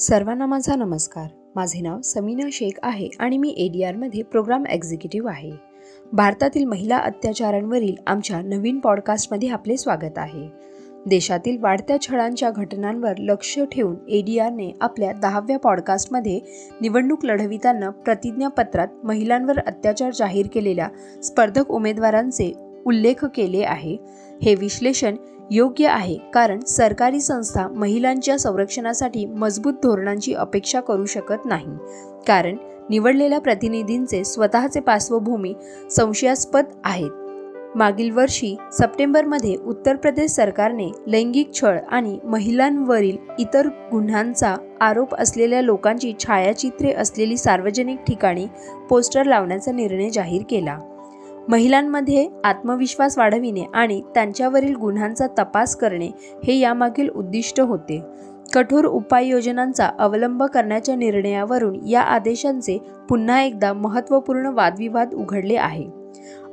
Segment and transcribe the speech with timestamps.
[0.00, 1.26] सर्वांना माझा नमस्कार.
[1.56, 5.50] माझे नाव समीना शेख आहे आणि मी ए डी आरमध्ये प्रोग्राम एक्झिक्युटिव्ह आहे.
[6.12, 10.48] भारतातील महिला अत्याचारांवरील आमच्या नवीन पॉडकास्टमध्ये आपले स्वागत आहे.
[11.06, 16.38] देशातील वाढत्या छळांच्या घटनांवर लक्ष ठेवून ए डी आरने आपल्या दहाव्या पॉडकास्टमध्ये
[16.80, 20.88] निवडणूक लढविताना प्रतिज्ञापत्रात महिलांवर अत्याचार जाहीर केलेल्या
[21.22, 22.52] स्पर्धक उमेदवारांचे
[22.86, 23.96] उल्लेख केले आहे.
[24.42, 25.16] हे विश्लेषण
[25.50, 31.76] योग्य आहे कारण सरकारी संस्था महिलांच्या संरक्षणासाठी मजबूत धोरणांची अपेक्षा करू शकत नाही.
[32.26, 32.56] कारण
[32.90, 35.54] निवडलेल्या प्रतिनिधींचे स्वतःचे पार्श्वभूमी
[35.90, 37.10] संशयास्पद आहेत.
[37.74, 46.12] मागील वर्षी सप्टेंबरमध्ये उत्तर प्रदेश सरकारने लैंगिक छळ आणि महिलांवरील इतर गुन्ह्यांचा आरोप असलेल्या लोकांची
[46.20, 48.46] छायाचित्रे असलेली सार्वजनिक ठिकाणी
[48.88, 50.78] पोस्टर लावण्याचा निर्णय जाहीर केला.
[51.48, 56.10] महिलांमध्ये आत्मविश्वास वाढविणे आणि त्यांच्यावरील गुन्ह्यांचा तपास करणे
[56.44, 58.02] हे यामागील उद्दिष्ट होते.
[58.54, 65.86] कठोर उपाययोजनांचा अवलंब करण्याच्या निर्णयावरून या आदेशांचे पुन्हा एकदा महत्त्वपूर्ण वादविवाद उघडले आहे.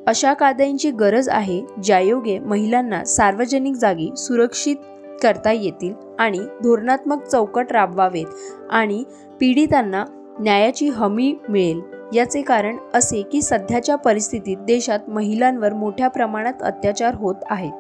[0.08, 4.76] अशा कायद्यांची गरज आहे ज्यायोगे महिलांना सार्वजनिक जागी सुरक्षित
[5.24, 8.26] करता येतील आणि धोरणात्मक चौकट राबवावेत
[8.70, 9.04] आणि
[9.40, 10.06] पीडितांना
[10.40, 11.82] न्यायाची हमी मिळेल.
[12.14, 17.72] याचे कारण असे की सध्याच्या परिस्थितीत देशात महिलांवर मोठ्या प्रमाणात अत्याचार होत आहेत.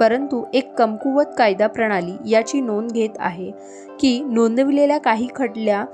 [0.00, 3.50] परंतु एक कमकुवत कायदा प्रणाली याची नोंद घेत आहे
[4.00, 5.84] की नोंदविलेल्या काही खटल्या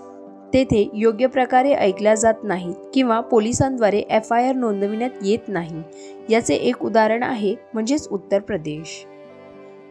[0.55, 5.83] तेथे योग्य प्रकारे ऐकल्या जात नाहीत किंवा पोलिसांद्वारे एफ आय आर नोंदविण्यात येत नाही.
[6.31, 9.07] याचे एक उदाहरण आहे म्हणजेच उत्तर प्रदेश.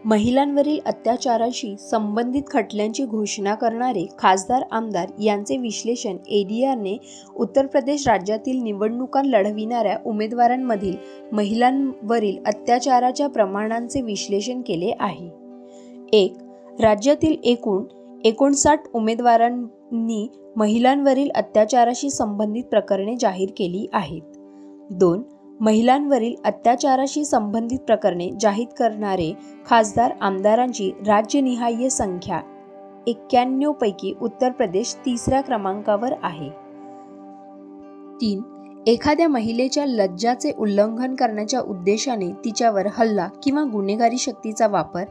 [0.06, 6.98] महिलांवरील अत्याचाराशी संबंधित खटल्यांची घोषणा करणारे खासदार आमदार यांचे विश्लेषण एडीआरने
[7.36, 10.96] उत्तर प्रदेश राज्यातील निवडणुका लढविणाऱ्या उमेदवारांमधील
[11.32, 15.30] महिलांवरील अत्याचाराच्या प्रमाणांचे विश्लेषण केले आहे.
[16.14, 16.34] एक
[16.82, 17.84] राज्यातील एकूण
[18.26, 24.22] एकोणसाठ उमेदवारांनी महिलांवरील अत्याचाराशी संबंधित प्रकरणे जाहीर केली आहेत.
[24.90, 25.22] दोन
[25.62, 29.34] महिलांवरील अत्याचाराशी संबंधित प्रकरणे जाहीर करणारे
[29.66, 32.42] खासदार आमदारांची राज्यनिहाय संख्या
[33.08, 36.50] एक्क्याण्णवपैकी उत्तर प्रदेश तिसऱ्या क्रमांकावर आहे.
[38.22, 38.42] तीन.
[38.88, 45.04] एखाद्या महिलेच्या लज्जाचे उल्लंघन करण्याच्या उद्देशाने तिच्यावर हल्ला किंवा गुन्हेगारी शक्तीचा वापर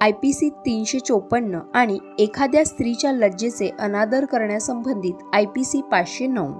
[0.00, 6.26] आय पी सी तीनशे चोपन्न आणि एखाद्या स्त्रीच्या लज्जेचे अनादर करण्यासंबंधित आय पी सी पाचशे
[6.26, 6.52] नऊ.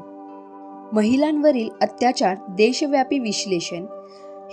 [0.92, 3.86] महिलांवरील अत्याचार देशव्यापी विश्लेषण.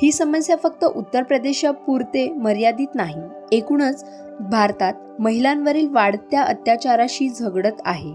[0.02, 3.16] ही समस्या फक्त उत्तर प्रदेशापुरते मर्यादित नाही.
[3.52, 4.06] एकूणच
[4.40, 8.14] भारतात महिलांवरील वाढत्या अत्याचाराशी झगडत आहे.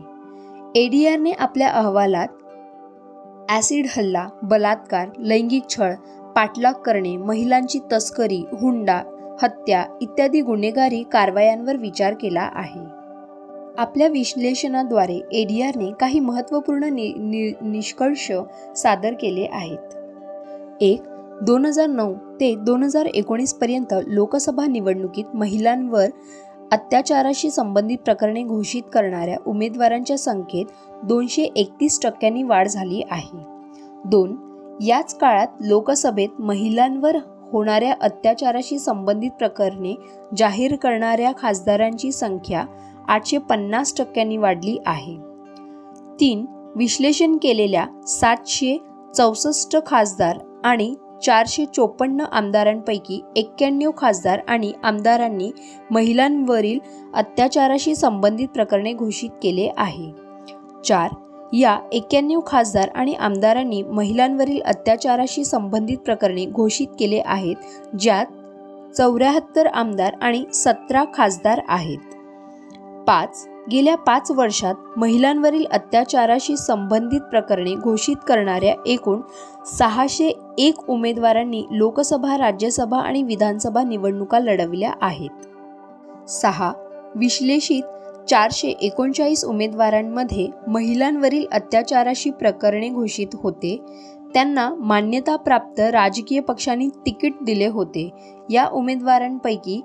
[0.74, 2.28] एडीआरने आपल्या अहवालात
[3.48, 5.94] ॲसिड हल्ला बलात्कार लैंगिक छळ
[6.36, 9.02] पाठलाग करणे महिलांची तस्करी हुंडा
[9.42, 12.99] हत्या इत्यादी गुन्हेगारी कारवायांवर विचार केला आहे.
[13.80, 18.32] आपल्या विश्लेषणाद्वारे एडीआरने काही महत्त्वपूर्ण नि, नि निष्कर्ष
[18.76, 19.94] सादर केले आहेत.
[20.80, 21.02] एक
[21.42, 26.06] दोन हजार नऊ ते दोन हजार एकोणीसपर्यंत लोकसभा निवडणुकीत महिलांवर
[26.72, 30.66] अत्याचाराशी संबंधित प्रकरणे घोषित करणाऱ्या उमेदवारांच्या संख्येत
[31.02, 33.38] दोनशे एकतीस टक्क्यांनी वाढ झाली आहे.
[34.04, 34.36] दोन
[34.82, 37.16] याच काळात लोकसभेत महिलांवर
[37.52, 39.94] होणाऱ्या अत्याचाराशी संबंधित प्रकरणे
[40.36, 42.64] जाहीर करणाऱ्या खासदारांची संख्या
[43.10, 45.16] आठशे पन्नास टक्क्यांनी वाढली आहे.
[46.20, 46.44] तीन
[46.76, 48.76] विश्लेषण केलेल्या सातशे
[49.16, 50.94] चौसष्ट खासदार आणि
[51.24, 55.50] चारशे चोपन्न आमदारांपैकी एक्क्याण्णव खासदार आणि आमदारांनी
[55.90, 56.78] महिलांवरील
[57.14, 60.10] अत्याचाराशी संबंधित प्रकरणे घोषित केले आहे.
[60.84, 61.14] चार
[61.52, 68.26] या एक्क्याण्णव खासदार आणि आमदारांनी महिलांवरील अत्याचाराशी संबंधित प्रकरणे घोषित केले आहेत ज्यात
[68.96, 71.98] चौऱ्याहत्तर आमदार आणि सतरा खासदार आहेत.
[73.06, 79.20] पाच गेल्या पाच वर्षात महिलांवरील अत्याचाराशी संबंधित प्रकरणे घोषित करणाऱ्या एकूण
[79.66, 86.28] सहाशे एक उमेदवारांनी लोकसभा राज्यसभा आणि विधानसभा निवडणुका लढविल्या आहेत.
[86.28, 86.72] सहा
[87.14, 87.82] विश्लेषित
[88.28, 93.80] चारशे एकोणचाळीस उमेदवारांमध्ये महिलांवरील अत्याचाराशी प्रकरणे घोषित होते.
[94.34, 98.10] त्यांना मान्यताप्राप्त राजकीय पक्षांनी तिकीट दिले होते.
[98.50, 99.80] या उमेदवारांपैकी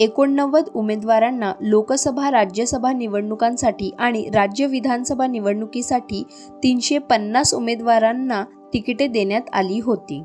[0.00, 6.22] एकोणनव्वद उमेदवारांना लोकसभा राज्यसभा निवडणुकांसाठी आणि राज्य विधानसभा निवडणुकीसाठी
[6.62, 8.44] तीनशे पन्नास उमेदवारांना
[8.74, 10.22] तिकिटे देण्यात आली होती.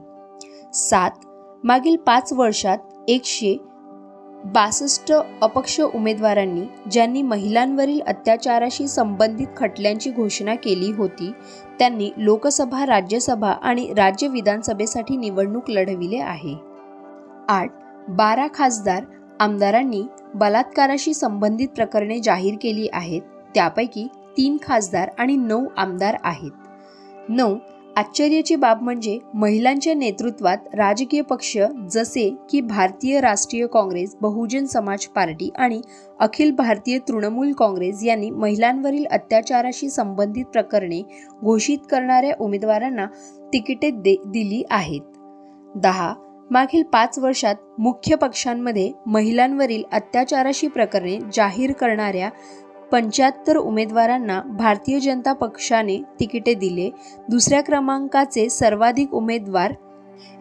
[0.74, 1.12] सात
[1.64, 2.78] मागील पाच वर्षात
[3.08, 3.58] एकशे
[4.46, 6.62] बासष्ट अपक्ष उमेदवारांनी
[6.92, 11.31] ज्यांनी महिलांवरील अत्याचाराशी संबंधित खटल्यांची घोषणा केली होती
[11.80, 16.56] त्यांनी लोकसभा राज्यसभा आणि राज्य विधानसभेसाठी निवडणूक लढविले आहे.
[17.50, 17.72] आठ
[18.10, 19.04] बारा खासदार
[19.39, 20.04] आमदारांनी
[20.36, 23.22] बलात्काराशी संबंधित प्रकरणे जाहीर केली आहेत.
[23.56, 24.07] त्यापैकी
[24.38, 26.51] तीन खासदार आणि नऊ आमदार आहेत.
[27.30, 27.56] नऊ
[27.98, 31.57] आश्चर्याची बाब म्हणजे महिलांच्या नेतृत्वात राजकीय पक्ष
[31.92, 35.81] जसे की भारतीय राष्ट्रीय काँग्रेस बहुजन समाज पार्टी आणि
[36.19, 41.01] अखिल भारतीय तृणमूल काँग्रेस यांनी महिलांवरील अत्याचाराशी संबंधित प्रकरणे
[41.44, 43.06] घोषित करणाऱ्या उमेदवारांना
[43.54, 45.01] तिकिटे दे दिली आहेत.
[45.75, 46.13] दहा
[46.52, 52.30] मागील पाच वर्षात मुख्य पक्षांमध्ये महिलांवरील अत्याचाराशी प्रकरणे जाहीर करणाऱ्या
[52.92, 56.90] पंच्याहत्तर उमेदवारांना भारतीय जनता पक्षाने तिकिटे दिले.
[57.30, 59.74] दुसऱ्या क्रमांकाचे सर्वाधिक उमेदवार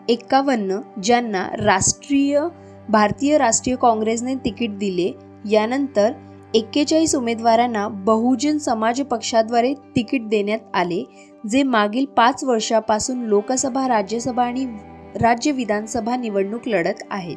[0.08, 2.40] एक्कावन्न ज्यांना राष्ट्रीय
[2.88, 5.12] भारतीय राष्ट्रीय काँग्रेसने तिकीट दिले.
[5.50, 6.12] यानंतर
[6.54, 11.02] एक्केचाळीस उमेदवारांना बहुजन समाज पक्षाद्वारे तिकीट देण्यात आले
[11.50, 14.66] जे मागील पाच वर्षापासून लोकसभा राज्यसभा आणि
[15.20, 17.36] राज्य विधानसभा निवडणूक लढत आहेत.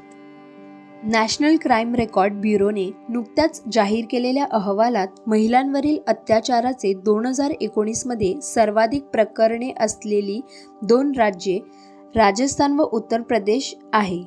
[1.04, 9.72] नॅशनल क्राईम रेकॉर्ड ब्युरोने नुकत्याच जाहीर केलेल्या अहवालात महिलांवरील अत्याचाराचे दोन हजार एकोणीसमध्ये सर्वाधिक प्रकरणे
[9.80, 10.42] असलेली
[10.82, 11.60] दोन राज्ये
[12.16, 14.24] राजस्थान व उत्तर प्रदेश आहे.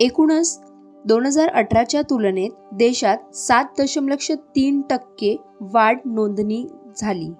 [0.00, 0.60] एकूणच
[1.04, 6.66] दोन हजार अठराच्या तुलनेत देशात सात दशमलक्ष तीन टक्के वाढ नोंदणी
[6.96, 7.30] झाली.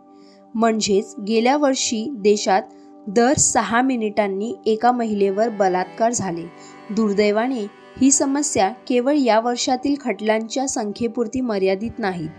[0.54, 2.62] म्हणजेच गेल्या वर्षी देशात
[3.08, 6.44] दर सहा मिनिटांनी एका महिलेवर बलात्कार झाले.
[6.90, 7.66] दुर्दैवाने
[8.00, 12.30] ही समस्या केवळ या वर्षातील खटलांच्या संख्येपुरती मर्यादित नाहीत.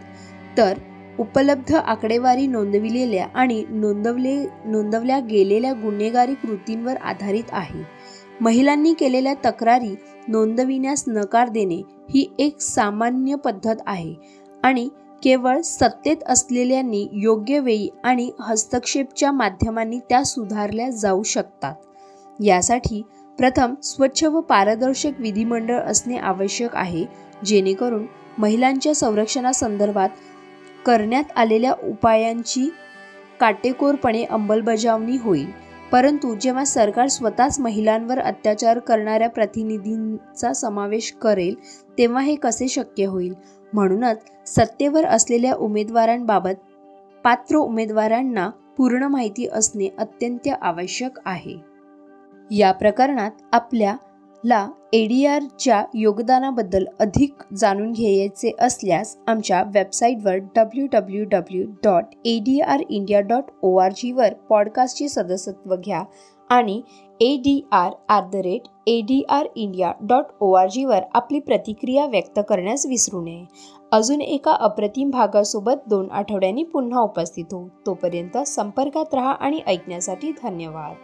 [0.58, 0.74] तर
[1.20, 7.84] उपलब्ध आकडेवारी नोंदविलेल्या आणि नोंदवले नोंदवल्या गेलेल्या गुन्हेगारी कृतींवर आधारित आहे.
[8.42, 9.96] महिलांनी केलेल्या तक्रारी
[10.28, 14.16] नोंदविण्यास नकार देणे ही एक सामान्य पद्धत आहे
[14.64, 14.90] आणि
[15.24, 21.76] केवळ सत्तेत असलेल्यांनी योग्य वेळी आणि हस्तक्षेपच्या माध्यमांनी त्या सुधारल्या जाऊ शकतात.
[22.40, 23.02] यासाठी
[23.38, 27.06] प्रथम स्वच्छ व पारदर्शक विधिमंडळ असणे आवश्यक आहे
[27.46, 28.06] जेणेकरून
[28.38, 30.10] महिलांच्या संरक्षणासंदर्भात
[30.86, 32.70] करण्यात आलेल्या उपायांची
[33.40, 35.48] काटेकोरपणे अंमलबजावणी होईल.
[35.92, 41.56] परंतु जेव्हा सरकार स्वतःच महिलांवर अत्याचार करणाऱ्या प्रतिनिधींचा समावेश करेल
[41.98, 43.34] तेव्हा हे कसे शक्य होईल?
[43.74, 46.54] म्हणूनच सत्तेवर असलेल्या उमेदवारांबाबत
[47.24, 51.74] पात्र उमेदवारांना पूर्ण माहिती असणे अत्यंत आवश्यक आहे.
[52.52, 61.26] या प्रकरणात आपल्याला ए डी आरच्या योगदानाबद्दल अधिक जाणून घ्यायचे असल्यास आमच्या वेबसाईटवर W W
[61.32, 66.04] W dot A D R India dot O R जीवर पॉडकास्टचे सदस्यत्व घ्या
[66.50, 66.82] आणि
[67.24, 71.40] A D R at the rate A D R India dot O R जीवर आपली
[71.40, 73.46] प्रतिक्रिया व्यक्त करण्यास विसरू नये.
[73.92, 77.68] अजून एका अप्रतिम भागासोबत दोन आठवड्यांनी पुन्हा उपस्थित होऊ.
[77.86, 80.96] तोपर्यंत संपर्कात रहा आणि ऐकण्यासाठी धन्यवाद.